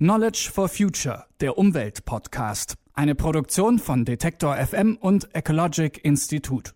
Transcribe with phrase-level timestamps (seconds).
[0.00, 2.74] Knowledge for Future, der Umweltpodcast.
[2.94, 6.70] Eine Produktion von Detektor FM und Ecologic Institute.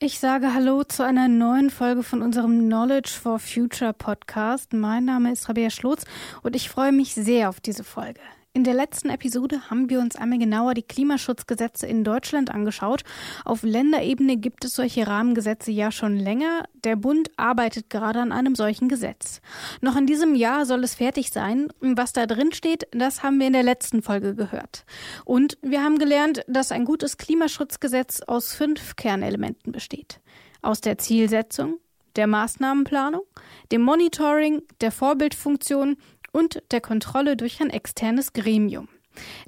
[0.00, 4.74] Ich sage Hallo zu einer neuen Folge von unserem Knowledge for Future Podcast.
[4.74, 6.04] Mein Name ist Rabea Schlotz
[6.42, 8.20] und ich freue mich sehr auf diese Folge.
[8.52, 13.04] In der letzten Episode haben wir uns einmal genauer die Klimaschutzgesetze in Deutschland angeschaut.
[13.44, 16.64] Auf Länderebene gibt es solche Rahmengesetze ja schon länger.
[16.82, 19.40] Der Bund arbeitet gerade an einem solchen Gesetz.
[19.80, 21.68] Noch in diesem Jahr soll es fertig sein.
[21.78, 24.84] Was da drin steht, das haben wir in der letzten Folge gehört.
[25.24, 30.18] Und wir haben gelernt, dass ein gutes Klimaschutzgesetz aus fünf Kernelementen besteht.
[30.60, 31.78] Aus der Zielsetzung,
[32.16, 33.22] der Maßnahmenplanung,
[33.70, 35.96] dem Monitoring, der Vorbildfunktion
[36.32, 38.88] und der Kontrolle durch ein externes Gremium.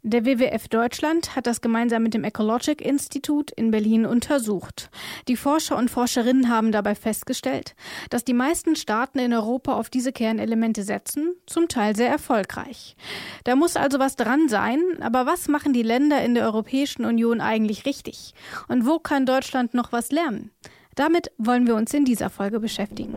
[0.02, 4.91] Der WWF Deutschland hat das gemeinsam mit dem Ecologic Institute in Berlin untersucht.
[5.28, 7.74] Die Forscher und Forscherinnen haben dabei festgestellt,
[8.10, 12.96] dass die meisten Staaten in Europa auf diese Kernelemente setzen, zum Teil sehr erfolgreich.
[13.44, 17.41] Da muss also was dran sein, aber was machen die Länder in der Europäischen Union
[17.41, 18.34] eigentlich richtig?
[18.69, 20.50] Und wo kann Deutschland noch was lernen?
[20.94, 23.14] Damit wollen wir uns in dieser Folge beschäftigen.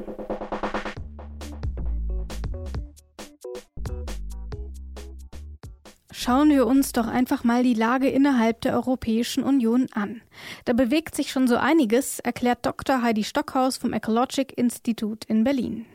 [6.26, 10.22] Schauen wir uns doch einfach mal die Lage innerhalb der Europäischen Union an.
[10.66, 13.04] Da bewegt sich schon so einiges, erklärt Dr.
[13.04, 15.86] Heidi Stockhaus vom Ecologic Institute in Berlin.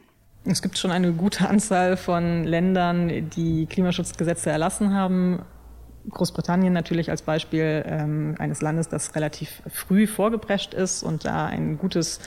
[0.44, 5.42] Es gibt schon eine gute Anzahl von Ländern, die Klimaschutzgesetze erlassen haben.
[6.08, 11.76] Großbritannien natürlich als Beispiel ähm, eines Landes, das relativ früh vorgeprescht ist und da ein
[11.76, 12.20] gutes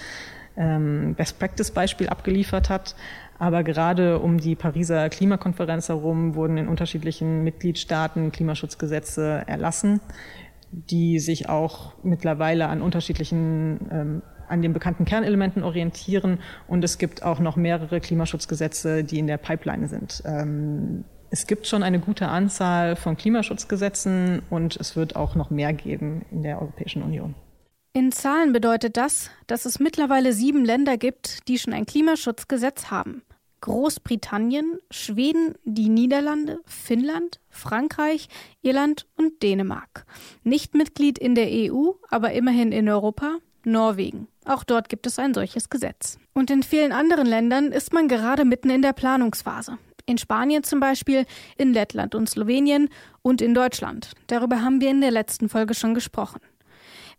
[0.58, 2.96] ähm, Best-Practice-Beispiel abgeliefert hat.
[3.44, 10.00] Aber gerade um die Pariser Klimakonferenz herum wurden in unterschiedlichen Mitgliedstaaten Klimaschutzgesetze erlassen,
[10.72, 16.40] die sich auch mittlerweile an unterschiedlichen ähm, an den bekannten Kernelementen orientieren.
[16.70, 20.24] Und es gibt auch noch mehrere Klimaschutzgesetze, die in der Pipeline sind.
[20.26, 25.74] Ähm, es gibt schon eine gute Anzahl von Klimaschutzgesetzen und es wird auch noch mehr
[25.74, 27.36] geben in der Europäischen Union.
[27.92, 33.22] In Zahlen bedeutet das, dass es mittlerweile sieben Länder gibt, die schon ein Klimaschutzgesetz haben.
[33.64, 38.28] Großbritannien, Schweden, die Niederlande, Finnland, Frankreich,
[38.62, 40.06] Irland und Dänemark.
[40.44, 44.28] Nicht Mitglied in der EU, aber immerhin in Europa, Norwegen.
[44.44, 46.18] Auch dort gibt es ein solches Gesetz.
[46.34, 49.78] Und in vielen anderen Ländern ist man gerade mitten in der Planungsphase.
[50.06, 51.26] In Spanien zum Beispiel,
[51.58, 52.90] in Lettland und Slowenien
[53.22, 54.12] und in Deutschland.
[54.28, 56.42] Darüber haben wir in der letzten Folge schon gesprochen.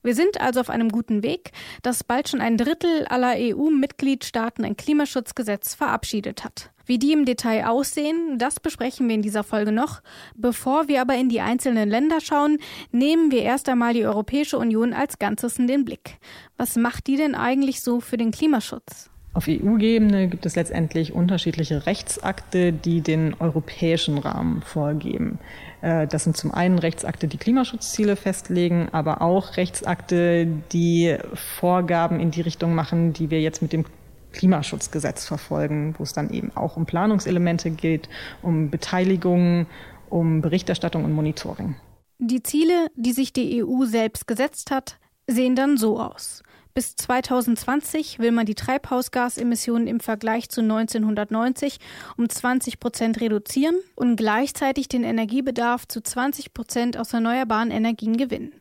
[0.04, 4.76] Wir sind also auf einem guten Weg, dass bald schon ein Drittel aller EU-Mitgliedstaaten ein
[4.76, 6.70] Klimaschutzgesetz verabschiedet hat.
[6.84, 10.02] Wie die im Detail aussehen, das besprechen wir in dieser Folge noch.
[10.36, 12.58] Bevor wir aber in die einzelnen Länder schauen,
[12.92, 16.18] nehmen wir erst einmal die Europäische Union als Ganzes in den Blick.
[16.58, 19.08] Was macht die denn eigentlich so für den Klimaschutz?
[19.32, 25.40] Auf EU-Ebene gibt es letztendlich unterschiedliche Rechtsakte, die den europäischen Rahmen vorgeben.
[25.84, 32.30] Äh, das sind zum einen Rechtsakte, die Klimaschutzziele festlegen, aber auch Rechtsakte, die Vorgaben in
[32.30, 33.84] die Richtung machen, die wir jetzt mit dem
[34.32, 38.08] Klimaschutzgesetz verfolgen, wo es dann eben auch um Planungselemente geht,
[38.42, 39.66] um Beteiligung,
[40.08, 41.76] um Berichterstattung und Monitoring.
[42.18, 46.42] Die Ziele, die sich die EU selbst gesetzt hat, sehen dann so aus.
[46.74, 51.78] Bis 2020 will man die Treibhausgasemissionen im Vergleich zu 1990
[52.16, 58.52] um 20 Prozent reduzieren und gleichzeitig den Energiebedarf zu 20 Prozent aus erneuerbaren Energien gewinnen.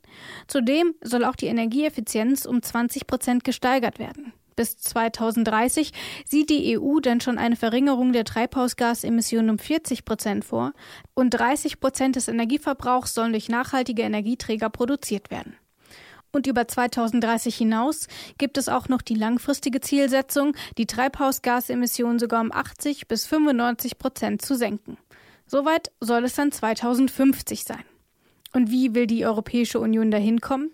[0.48, 4.32] Zudem soll auch die Energieeffizienz um 20 Prozent gesteigert werden.
[4.56, 5.92] Bis 2030
[6.24, 10.74] sieht die EU dann schon eine Verringerung der Treibhausgasemissionen um 40 Prozent vor
[11.16, 15.56] und 30 Prozent des Energieverbrauchs sollen durch nachhaltige Energieträger produziert werden.
[16.36, 18.08] Und über 2030 hinaus
[18.40, 24.42] gibt es auch noch die langfristige Zielsetzung, die Treibhausgasemissionen sogar um 80 bis 95 Prozent
[24.42, 24.98] zu senken.
[25.46, 27.84] Soweit soll es dann 2050 sein.
[28.54, 30.70] Und wie will die Europäische Union dahin kommen?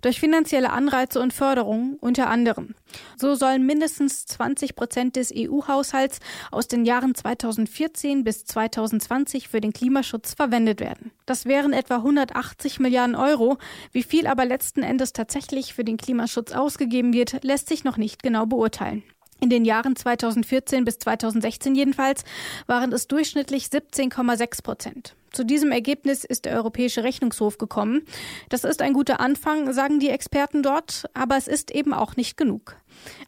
[0.00, 2.74] Durch finanzielle Anreize und Förderungen unter anderem.
[3.16, 9.74] So sollen mindestens 20 Prozent des EU-Haushalts aus den Jahren 2014 bis 2020 für den
[9.74, 11.10] Klimaschutz verwendet werden.
[11.26, 13.58] Das wären etwa 180 Milliarden Euro.
[13.92, 18.22] Wie viel aber letzten Endes tatsächlich für den Klimaschutz ausgegeben wird, lässt sich noch nicht
[18.22, 19.02] genau beurteilen.
[19.40, 22.24] In den Jahren 2014 bis 2016 jedenfalls
[22.66, 25.14] waren es durchschnittlich 17,6 Prozent.
[25.32, 28.02] Zu diesem Ergebnis ist der Europäische Rechnungshof gekommen.
[28.48, 32.36] Das ist ein guter Anfang, sagen die Experten dort, aber es ist eben auch nicht
[32.36, 32.76] genug.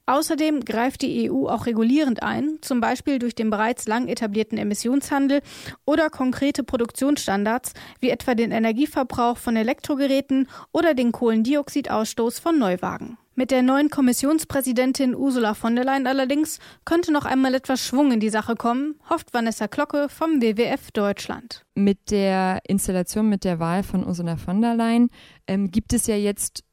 [0.06, 5.42] Außerdem greift die EU auch regulierend ein, zum Beispiel durch den bereits lang etablierten Emissionshandel
[5.84, 13.18] oder konkrete Produktionsstandards, wie etwa den Energieverbrauch von Elektrogeräten oder den Kohlendioxidausstoß von Neuwagen.
[13.40, 18.20] Mit der neuen Kommissionspräsidentin Ursula von der Leyen allerdings könnte noch einmal etwas Schwung in
[18.20, 21.64] die Sache kommen, hofft Vanessa Glocke vom WWF Deutschland.
[21.74, 25.08] Mit der Installation, mit der Wahl von Ursula von der Leyen
[25.46, 26.64] ähm, gibt es ja jetzt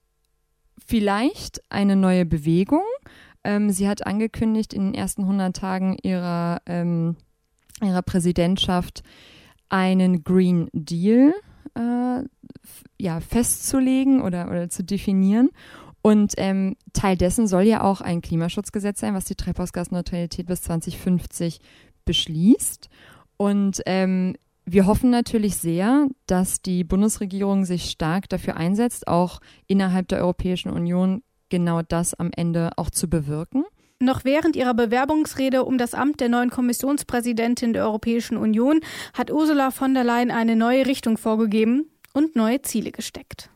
[0.85, 2.83] vielleicht eine neue Bewegung.
[3.45, 7.15] Ähm, sie hat angekündigt, in den ersten 100 Tagen ihrer, ähm,
[7.81, 9.03] ihrer Präsidentschaft
[9.69, 11.33] einen Green Deal
[11.75, 12.23] äh,
[12.99, 15.49] ja, festzulegen oder, oder zu definieren.
[16.07, 21.59] Und ähm, Teil dessen soll ja auch ein Klimaschutzgesetz sein, was die Treibhausgasneutralität bis 2050
[22.05, 22.87] beschließt.
[23.35, 30.07] Und ähm, wir hoffen natürlich sehr, dass die Bundesregierung sich stark dafür einsetzt, auch innerhalb
[30.07, 33.65] der Europäischen Union genau das am Ende auch zu bewirken.
[33.99, 38.79] Noch während ihrer Bewerbungsrede um das Amt der neuen Kommissionspräsidentin der Europäischen Union
[39.13, 43.49] hat Ursula von der Leyen eine neue Richtung vorgegeben und neue Ziele gesteckt.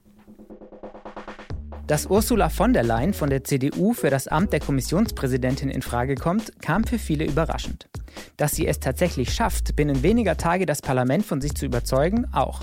[1.92, 6.16] Dass Ursula von der Leyen von der CDU für das Amt der Kommissionspräsidentin in Frage
[6.16, 7.90] kommt, kam für viele überraschend.
[8.38, 12.62] Dass sie es tatsächlich schafft, binnen weniger Tage das Parlament von sich zu überzeugen, auch.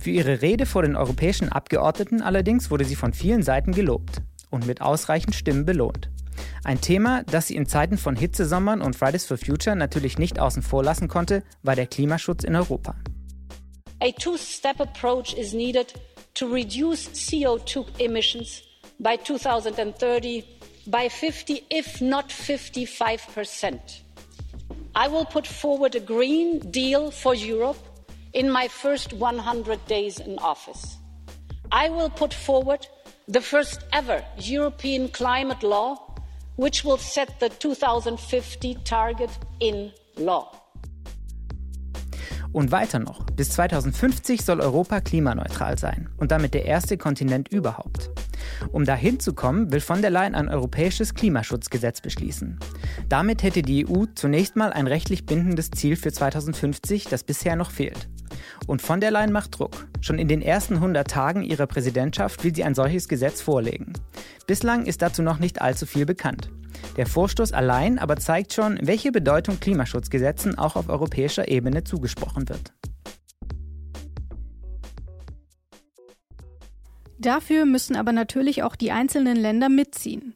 [0.00, 4.66] Für ihre Rede vor den europäischen Abgeordneten allerdings wurde sie von vielen Seiten gelobt und
[4.66, 6.10] mit ausreichend Stimmen belohnt.
[6.64, 10.64] Ein Thema, das sie in Zeiten von Hitzesommern und Fridays for Future natürlich nicht außen
[10.64, 12.96] vor lassen konnte, war der Klimaschutz in Europa.
[14.00, 15.94] A two-step approach is needed
[16.38, 18.62] to reduce CO2 emissions
[19.00, 20.44] by 2030
[20.86, 24.00] by 50, if not 55%.
[24.94, 27.78] I will put forward a Green Deal for Europe
[28.32, 30.98] in my first 100 days in office.
[31.72, 32.86] I will put forward
[33.26, 35.96] the first ever European climate law,
[36.54, 40.54] which will set the 2050 target in law.
[42.58, 48.10] Und weiter noch, bis 2050 soll Europa klimaneutral sein und damit der erste Kontinent überhaupt.
[48.72, 52.58] Um dahin zu kommen, will von der Leyen ein europäisches Klimaschutzgesetz beschließen.
[53.08, 57.70] Damit hätte die EU zunächst mal ein rechtlich bindendes Ziel für 2050, das bisher noch
[57.70, 58.08] fehlt.
[58.66, 59.86] Und von der Leyen macht Druck.
[60.00, 63.92] Schon in den ersten 100 Tagen ihrer Präsidentschaft will sie ein solches Gesetz vorlegen.
[64.48, 66.50] Bislang ist dazu noch nicht allzu viel bekannt.
[66.96, 72.72] Der Vorstoß allein aber zeigt schon, welche Bedeutung Klimaschutzgesetzen auch auf europäischer Ebene zugesprochen wird.
[77.18, 80.34] Dafür müssen aber natürlich auch die einzelnen Länder mitziehen.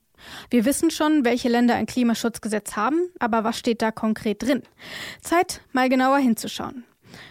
[0.50, 4.62] Wir wissen schon, welche Länder ein Klimaschutzgesetz haben, aber was steht da konkret drin?
[5.20, 6.84] Zeit, mal genauer hinzuschauen.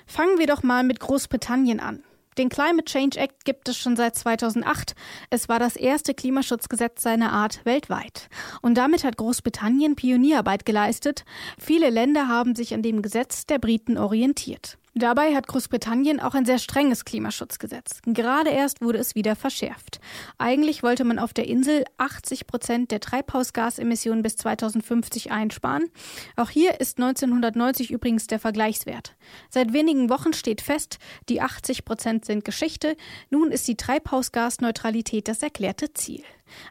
[0.06, 2.04] Fangen wir doch mal mit Großbritannien an.
[2.38, 4.96] Den Climate Change Act gibt es schon seit 2008.
[5.30, 8.30] Es war das erste Klimaschutzgesetz seiner Art weltweit.
[8.62, 11.26] Und damit hat Großbritannien Pionierarbeit geleistet.
[11.60, 14.78] Viele Länder haben sich an dem Gesetz der Briten orientiert.
[14.94, 18.02] Dabei hat Großbritannien auch ein sehr strenges Klimaschutzgesetz.
[18.06, 20.02] Gerade erst wurde es wieder verschärft.
[20.38, 25.90] Eigentlich wollte man auf der Insel 80 Prozent der Treibhausgasemissionen bis 2050 einsparen.
[26.36, 29.16] Auch hier ist 1990 übrigens der Vergleichswert.
[29.50, 31.00] Seit wenigen Wochen steht fest,
[31.30, 32.98] die 80 Prozent sind Geschichte.
[33.30, 36.24] Nun ist die Treibhausgasneutralität das erklärte Ziel.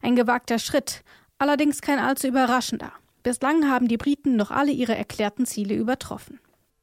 [0.02, 1.04] Ein gewagter Schritt,
[1.38, 2.92] allerdings kein allzu überraschender.
[3.22, 6.38] Bislang haben die Briten noch alle ihre erklärten Ziele übertroffen.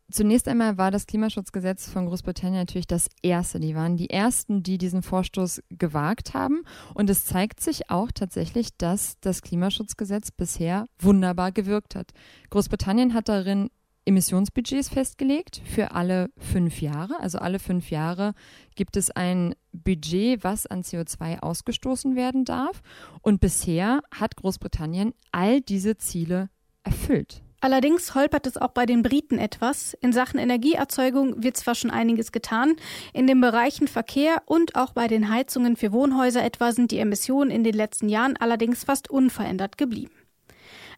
[0.09, 3.59] Zunächst einmal war das Klimaschutzgesetz von Großbritannien natürlich das erste.
[3.59, 6.63] Die waren die ersten, die diesen Vorstoß gewagt haben.
[6.93, 12.13] Und es zeigt sich auch tatsächlich, dass das Klimaschutzgesetz bisher wunderbar gewirkt hat.
[12.49, 13.69] Großbritannien hat darin
[14.05, 17.19] Emissionsbudgets festgelegt für alle fünf Jahre.
[17.19, 18.33] Also alle fünf Jahre
[18.75, 22.81] gibt es ein Budget, was an CO2 ausgestoßen werden darf.
[23.21, 26.49] Und bisher hat Großbritannien all diese Ziele
[26.83, 27.43] erfüllt.
[27.59, 29.95] Allerdings holpert es auch bei den Briten etwas.
[30.01, 32.75] In Sachen Energieerzeugung wird zwar schon einiges getan,
[33.13, 37.49] in den Bereichen Verkehr und auch bei den Heizungen für Wohnhäuser etwa sind die Emissionen
[37.49, 40.11] in den letzten Jahren allerdings fast unverändert geblieben.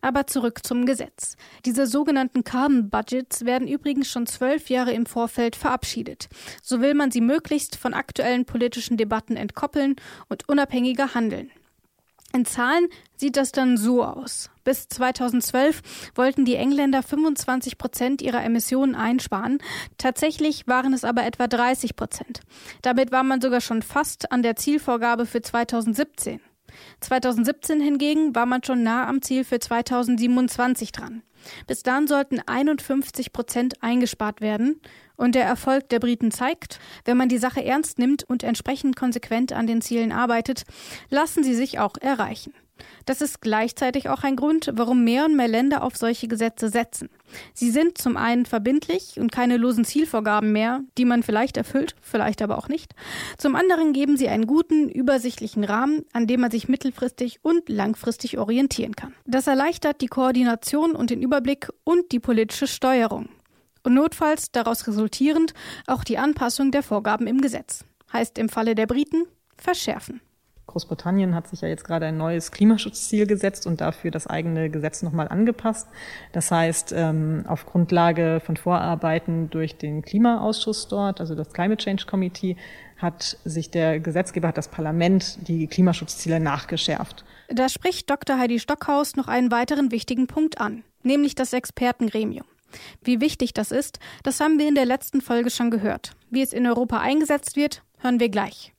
[0.01, 1.35] Aber zurück zum Gesetz.
[1.65, 6.29] Diese sogenannten Carbon Budgets werden übrigens schon zwölf Jahre im Vorfeld verabschiedet.
[6.61, 9.95] So will man sie möglichst von aktuellen politischen Debatten entkoppeln
[10.29, 11.51] und unabhängiger handeln.
[12.31, 14.51] In Zahlen sieht das dann so aus.
[14.63, 15.81] Bis 2012
[16.13, 19.57] wollten die Engländer 25 Prozent ihrer Emissionen einsparen.
[19.97, 22.41] Tatsächlich waren es aber etwa 30 Prozent.
[22.83, 26.39] Damit war man sogar schon fast an der Zielvorgabe für 2017.
[26.99, 31.23] 2017 hingegen war man schon nah am Ziel für 2027 dran.
[31.67, 34.81] Bis dann sollten 51 Prozent eingespart werden.
[35.19, 39.51] Und der Erfolg der Briten zeigt, wenn man die Sache ernst nimmt und entsprechend konsequent
[39.51, 40.63] an den Zielen arbeitet,
[41.09, 42.53] lassen sie sich auch erreichen.
[43.05, 47.09] Das ist gleichzeitig auch ein Grund, warum mehr und mehr Länder auf solche Gesetze setzen.
[47.53, 52.41] Sie sind zum einen verbindlich und keine losen Zielvorgaben mehr, die man vielleicht erfüllt, vielleicht
[52.41, 52.93] aber auch nicht.
[53.37, 58.37] Zum anderen geben sie einen guten, übersichtlichen Rahmen, an dem man sich mittelfristig und langfristig
[58.37, 59.13] orientieren kann.
[59.25, 63.27] Das erleichtert die Koordination und den Überblick und die politische Steuerung.
[63.83, 65.53] Und notfalls daraus resultierend
[65.87, 67.85] auch die Anpassung der Vorgaben im Gesetz.
[68.11, 69.25] Heißt im Falle der Briten
[69.57, 70.21] verschärfen.
[70.69, 75.01] Großbritannien hat sich ja jetzt gerade ein neues Klimaschutzziel gesetzt und dafür das eigene Gesetz
[75.01, 75.87] nochmal angepasst.
[76.31, 82.05] Das heißt, ähm, auf Grundlage von Vorarbeiten durch den Klimaausschuss dort, also das Climate Change
[82.05, 82.55] Committee,
[82.97, 87.25] hat sich der Gesetzgeber, hat das Parlament die Klimaschutzziele nachgeschärft.
[87.47, 88.37] Da spricht Dr.
[88.37, 92.45] Heidi Stockhaus noch einen weiteren wichtigen Punkt an, nämlich das Expertengremium.
[93.03, 96.15] Wie wichtig das ist, das haben wir in der letzten Folge schon gehört.
[96.29, 98.73] Wie es in Europa eingesetzt wird, hören wir gleich.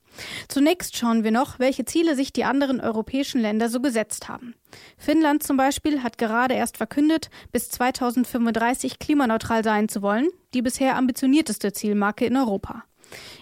[0.47, 4.55] Zunächst schauen wir noch, welche Ziele sich die anderen europäischen Länder so gesetzt haben.
[4.97, 10.97] Finnland zum Beispiel hat gerade erst verkündet, bis 2035 klimaneutral sein zu wollen, die bisher
[10.97, 12.83] ambitionierteste Zielmarke in Europa.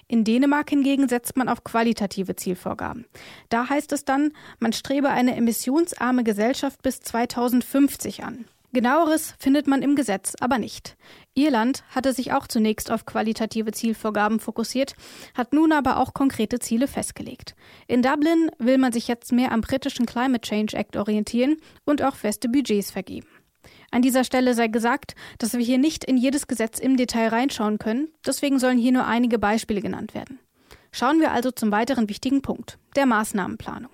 [0.07, 3.05] In Dänemark hingegen setzt man auf qualitative Zielvorgaben.
[3.49, 8.45] Da heißt es dann, man strebe eine emissionsarme Gesellschaft bis 2050 an.
[8.71, 10.95] Genaueres findet man im Gesetz aber nicht.
[11.33, 14.93] Irland hatte sich auch zunächst auf qualitative Zielvorgaben fokussiert,
[15.33, 17.55] hat nun aber auch konkrete Ziele festgelegt.
[17.87, 22.15] In Dublin will man sich jetzt mehr am britischen Climate Change Act orientieren und auch
[22.15, 23.27] feste Budgets vergeben.
[23.91, 27.79] An dieser Stelle sei gesagt, dass wir hier nicht in jedes Gesetz im Detail reinschauen
[27.79, 30.39] können, deswegen sollen hier nur einige Beispiele genannt werden.
[30.91, 33.91] Schauen wir also zum weiteren wichtigen Punkt, der Maßnahmenplanung.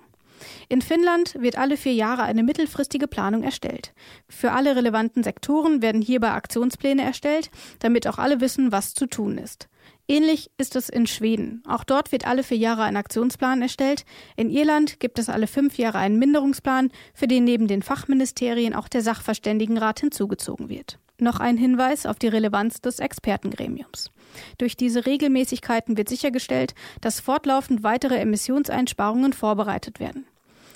[0.68, 3.92] In Finnland wird alle vier Jahre eine mittelfristige Planung erstellt.
[4.28, 9.38] Für alle relevanten Sektoren werden hierbei Aktionspläne erstellt, damit auch alle wissen, was zu tun
[9.38, 9.68] ist.
[10.08, 11.62] Ähnlich ist es in Schweden.
[11.66, 14.04] Auch dort wird alle vier Jahre ein Aktionsplan erstellt.
[14.36, 18.88] In Irland gibt es alle fünf Jahre einen Minderungsplan, für den neben den Fachministerien auch
[18.88, 20.98] der Sachverständigenrat hinzugezogen wird.
[21.18, 24.10] Noch ein Hinweis auf die Relevanz des Expertengremiums.
[24.58, 30.26] Durch diese Regelmäßigkeiten wird sichergestellt, dass fortlaufend weitere Emissionseinsparungen vorbereitet werden.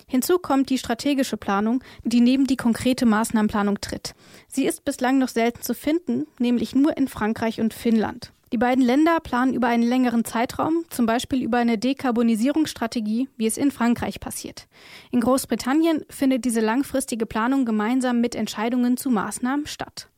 [0.07, 4.15] Hinzu kommt die strategische Planung, die neben die konkrete Maßnahmenplanung tritt.
[4.49, 8.33] Sie ist bislang noch selten zu finden, nämlich nur in Frankreich und Finnland.
[8.53, 13.57] Die beiden Länder planen über einen längeren Zeitraum, zum Beispiel über eine Dekarbonisierungsstrategie, wie es
[13.57, 14.67] in Frankreich passiert.
[15.13, 20.10] In Großbritannien findet diese langfristige Planung gemeinsam mit Entscheidungen zu Maßnahmen statt.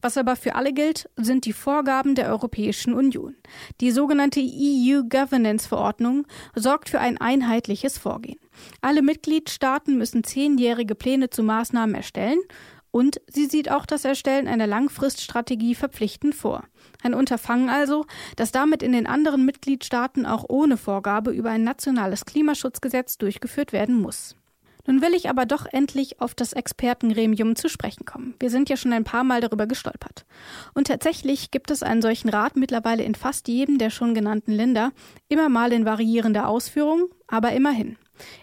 [0.00, 3.34] Was aber für alle gilt, sind die Vorgaben der Europäischen Union.
[3.80, 8.38] Die sogenannte EU Governance Verordnung sorgt für ein einheitliches Vorgehen.
[8.80, 12.40] Alle Mitgliedstaaten müssen zehnjährige Pläne zu Maßnahmen erstellen
[12.90, 16.64] und sie sieht auch das Erstellen einer Langfriststrategie verpflichtend vor.
[17.02, 18.04] Ein Unterfangen also,
[18.36, 24.00] das damit in den anderen Mitgliedstaaten auch ohne Vorgabe über ein nationales Klimaschutzgesetz durchgeführt werden
[24.00, 24.36] muss.
[24.90, 28.34] Nun will ich aber doch endlich auf das Expertengremium zu sprechen kommen.
[28.40, 30.26] Wir sind ja schon ein paar Mal darüber gestolpert.
[30.74, 34.90] Und tatsächlich gibt es einen solchen Rat mittlerweile in fast jedem der schon genannten Länder,
[35.28, 37.98] immer mal in variierender Ausführung, aber immerhin.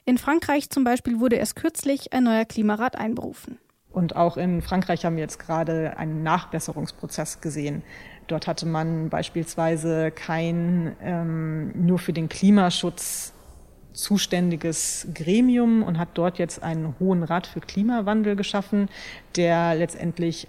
[0.06, 3.58] In Frankreich zum Beispiel wurde erst kürzlich ein neuer Klimarat einberufen.
[3.92, 7.84] Und auch in Frankreich haben wir jetzt gerade einen Nachbesserungsprozess gesehen.
[8.28, 13.34] Dort hatte man beispielsweise kein ähm, nur für den Klimaschutz
[13.98, 18.90] zuständiges Gremium und hat dort jetzt einen Hohen Rat für Klimawandel geschaffen,
[19.36, 20.48] der letztendlich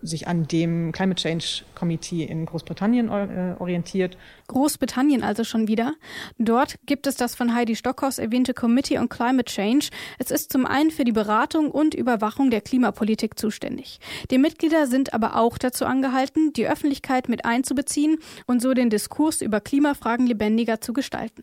[0.00, 4.16] sich an dem Climate Change Committee in Großbritannien äh, orientiert.
[4.46, 5.94] Großbritannien also schon wieder.
[6.38, 9.88] Dort gibt es das von Heidi Stockhaus erwähnte Committee on Climate Change.
[10.18, 13.98] Es ist zum einen für die Beratung und Überwachung der Klimapolitik zuständig.
[14.30, 19.42] Die Mitglieder sind aber auch dazu angehalten, die Öffentlichkeit mit einzubeziehen und so den Diskurs
[19.42, 21.42] über Klimafragen lebendiger zu gestalten.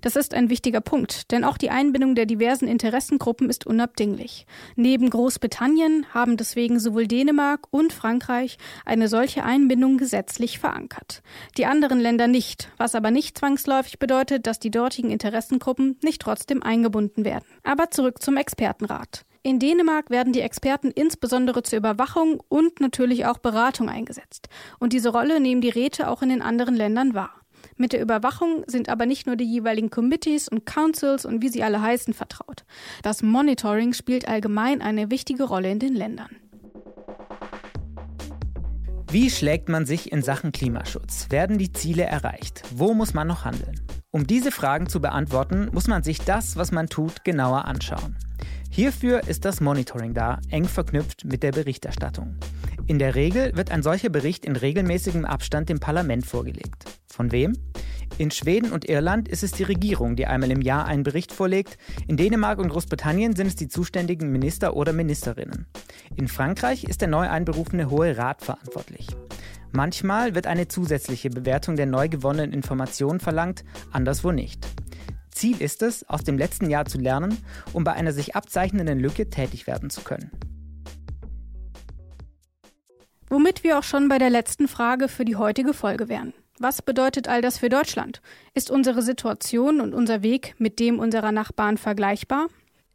[0.00, 4.46] Das ist ein wichtiger Punkt, denn auch die Einbindung der diversen Interessengruppen ist unabdinglich.
[4.76, 11.22] Neben Großbritannien haben deswegen sowohl Dänemark und Frankreich eine solche Einbindung gesetzlich verankert.
[11.56, 16.62] Die anderen Länder nicht, was aber nicht zwangsläufig bedeutet, dass die dortigen Interessengruppen nicht trotzdem
[16.62, 17.44] eingebunden werden.
[17.62, 19.24] Aber zurück zum Expertenrat.
[19.42, 24.50] In Dänemark werden die Experten insbesondere zur Überwachung und natürlich auch Beratung eingesetzt.
[24.78, 27.39] Und diese Rolle nehmen die Räte auch in den anderen Ländern wahr.
[27.80, 31.62] Mit der Überwachung sind aber nicht nur die jeweiligen Committees und Councils und wie sie
[31.62, 32.66] alle heißen vertraut.
[33.02, 36.28] Das Monitoring spielt allgemein eine wichtige Rolle in den Ländern.
[39.10, 41.28] Wie schlägt man sich in Sachen Klimaschutz?
[41.30, 42.64] Werden die Ziele erreicht?
[42.70, 43.80] Wo muss man noch handeln?
[44.10, 48.18] Um diese Fragen zu beantworten, muss man sich das, was man tut, genauer anschauen.
[48.70, 52.36] Hierfür ist das Monitoring da, eng verknüpft mit der Berichterstattung.
[52.90, 56.86] In der Regel wird ein solcher Bericht in regelmäßigem Abstand dem Parlament vorgelegt.
[57.06, 57.56] Von wem?
[58.18, 61.78] In Schweden und Irland ist es die Regierung, die einmal im Jahr einen Bericht vorlegt.
[62.08, 65.68] In Dänemark und Großbritannien sind es die zuständigen Minister oder Ministerinnen.
[66.16, 69.06] In Frankreich ist der neu einberufene Hohe Rat verantwortlich.
[69.70, 74.66] Manchmal wird eine zusätzliche Bewertung der neu gewonnenen Informationen verlangt, anderswo nicht.
[75.30, 77.38] Ziel ist es, aus dem letzten Jahr zu lernen,
[77.72, 80.32] um bei einer sich abzeichnenden Lücke tätig werden zu können.
[83.50, 86.32] Womit wir auch schon bei der letzten Frage für die heutige Folge wären.
[86.60, 88.22] Was bedeutet all das für Deutschland?
[88.54, 92.46] Ist unsere Situation und unser Weg mit dem unserer Nachbarn vergleichbar?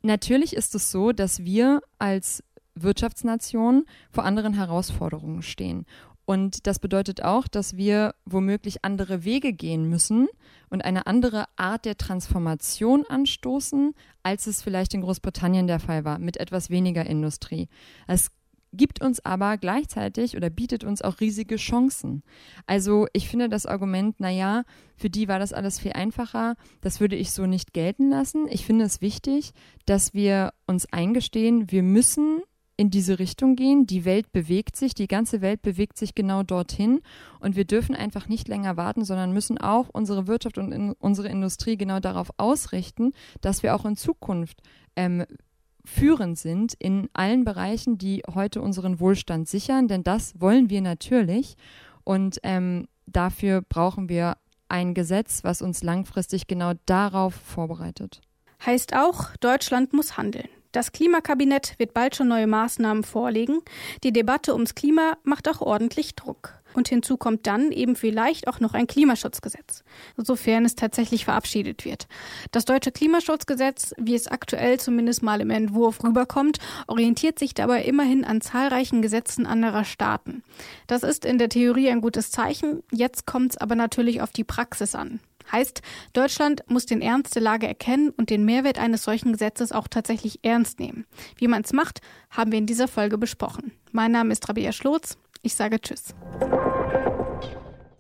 [0.02, 2.42] Natürlich ist es so, dass wir als
[2.74, 3.84] Wirtschaftsnation
[4.14, 5.86] vor anderen Herausforderungen stehen.
[6.24, 10.30] Und das bedeutet auch, dass wir womöglich andere Wege gehen müssen
[10.70, 13.94] und eine andere Art der Transformation anstoßen,
[14.24, 17.68] als es vielleicht in Großbritannien der Fall war, mit etwas weniger Industrie.
[18.08, 18.32] Es
[18.76, 22.24] gibt uns aber gleichzeitig oder bietet uns auch riesige Chancen.
[22.66, 24.64] Also ich finde das Argument, naja,
[24.96, 28.48] für die war das alles viel einfacher, das würde ich so nicht gelten lassen.
[28.50, 29.52] Ich finde es wichtig,
[29.86, 32.42] dass wir uns eingestehen, wir müssen
[32.78, 33.88] in diese Richtung gehen.
[33.88, 37.02] Die Welt bewegt sich, die ganze Welt bewegt sich genau dorthin
[37.40, 41.30] und wir dürfen einfach nicht länger warten, sondern müssen auch unsere Wirtschaft und in unsere
[41.30, 44.62] Industrie genau darauf ausrichten, dass wir auch in Zukunft
[44.96, 45.26] ähm,
[45.86, 51.56] führend sind in allen Bereichen, die heute unseren Wohlstand sichern, denn das wollen wir natürlich.
[52.04, 54.38] Und ähm, dafür brauchen wir
[54.70, 58.22] ein Gesetz, was uns langfristig genau darauf vorbereitet.
[58.66, 60.50] Heißt auch, Deutschland muss handeln.
[60.72, 63.62] Das Klimakabinett wird bald schon neue Maßnahmen vorlegen.
[64.04, 66.62] Die Debatte ums Klima macht auch ordentlich Druck.
[66.76, 69.86] Und hinzu kommt dann eben vielleicht auch noch ein Klimaschutzgesetz,
[70.18, 72.08] sofern es tatsächlich verabschiedet wird.
[72.52, 78.26] Das deutsche Klimaschutzgesetz, wie es aktuell zumindest mal im Entwurf rüberkommt, orientiert sich dabei immerhin
[78.26, 80.44] an zahlreichen Gesetzen anderer Staaten.
[80.88, 84.44] Das ist in der Theorie ein gutes Zeichen, jetzt kommt es aber natürlich auf die
[84.44, 85.22] Praxis an.
[85.52, 85.82] Heißt,
[86.14, 90.40] Deutschland muss den Ernst der Lage erkennen und den Mehrwert eines solchen Gesetzes auch tatsächlich
[90.44, 91.06] ernst nehmen.
[91.38, 92.02] Wie man es macht,
[92.32, 93.72] haben wir in dieser Folge besprochen.
[93.92, 95.18] Mein Name ist Rabia Schlotz.
[95.46, 96.16] Ich sage Tschüss.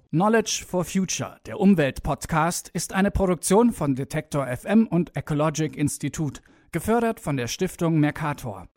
[0.10, 7.20] Knowledge for Future, der Umweltpodcast, ist eine Produktion von Detektor FM und Ecologic Institute, gefördert
[7.20, 8.68] von der Stiftung Mercator.